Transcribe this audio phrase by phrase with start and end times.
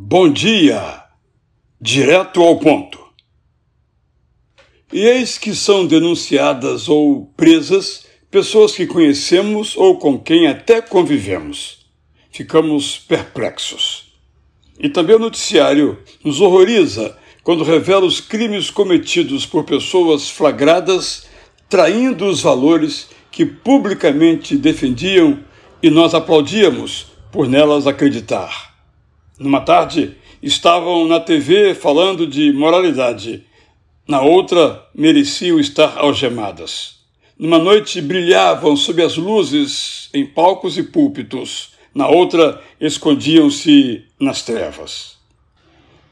[0.00, 1.02] Bom dia!
[1.80, 3.00] Direto ao ponto.
[4.92, 11.84] E eis que são denunciadas ou presas pessoas que conhecemos ou com quem até convivemos.
[12.30, 14.12] Ficamos perplexos.
[14.78, 21.26] E também o noticiário nos horroriza quando revela os crimes cometidos por pessoas flagradas
[21.68, 25.42] traindo os valores que publicamente defendiam
[25.82, 28.67] e nós aplaudíamos por nelas acreditar.
[29.38, 33.44] Numa tarde, estavam na TV falando de moralidade.
[34.06, 36.96] Na outra, mereciam estar algemadas.
[37.38, 41.70] Numa noite, brilhavam sob as luzes em palcos e púlpitos.
[41.94, 45.16] Na outra, escondiam-se nas trevas.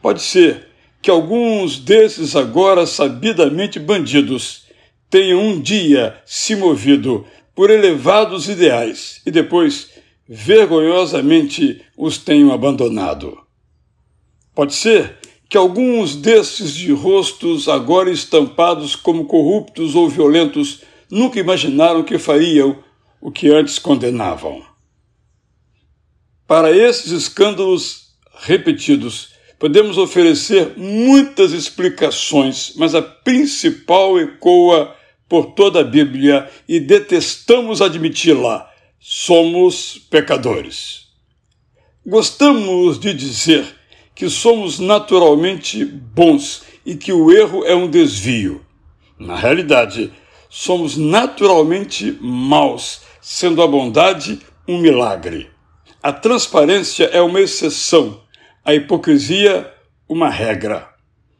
[0.00, 0.68] Pode ser
[1.02, 4.66] que alguns desses agora sabidamente bandidos
[5.10, 9.95] tenham um dia se movido por elevados ideais e depois
[10.28, 13.38] vergonhosamente os tenham abandonado.
[14.54, 15.18] Pode ser
[15.48, 22.82] que alguns desses de rostos agora estampados como corruptos ou violentos nunca imaginaram que fariam
[23.20, 24.64] o que antes condenavam.
[26.46, 34.94] Para esses escândalos repetidos, podemos oferecer muitas explicações, mas a principal ecoa
[35.28, 38.70] por toda a Bíblia e detestamos admiti-la
[39.08, 41.06] somos pecadores.
[42.04, 43.64] Gostamos de dizer
[44.12, 48.66] que somos naturalmente bons e que o erro é um desvio.
[49.16, 50.12] Na realidade,
[50.50, 55.50] somos naturalmente maus, sendo a bondade um milagre.
[56.02, 58.20] A transparência é uma exceção,
[58.64, 59.72] a hipocrisia,
[60.08, 60.88] uma regra.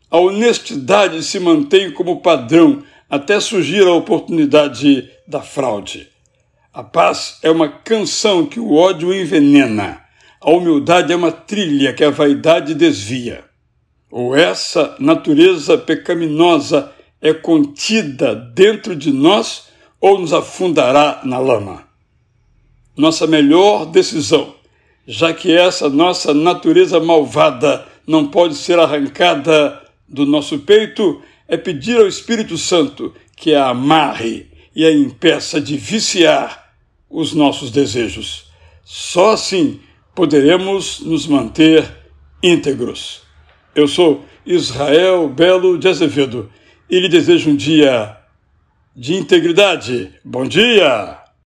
[0.09, 6.15] A honestidade se mantém como padrão até surgir a oportunidade da fraude.
[6.77, 10.03] A paz é uma canção que o ódio envenena.
[10.39, 13.43] A humildade é uma trilha que a vaidade desvia.
[14.11, 19.69] Ou essa natureza pecaminosa é contida dentro de nós
[19.99, 21.83] ou nos afundará na lama.
[22.95, 24.55] Nossa melhor decisão,
[25.07, 31.97] já que essa nossa natureza malvada não pode ser arrancada do nosso peito, é pedir
[31.97, 36.66] ao Espírito Santo que a amarre e a impeça de viciar
[37.09, 38.51] os nossos desejos.
[38.85, 39.81] Só assim
[40.15, 41.87] poderemos nos manter
[42.43, 43.23] íntegros.
[43.75, 46.51] Eu sou Israel Belo de Azevedo
[46.89, 48.17] e lhe desejo um dia
[48.95, 50.13] de integridade.
[50.25, 51.26] Bom dia!